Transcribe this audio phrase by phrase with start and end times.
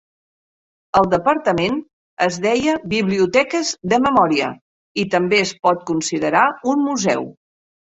[1.01, 1.77] El departament
[2.29, 4.51] es deia "biblioteques de memòria"
[5.05, 7.35] i també es pot considerar un museu.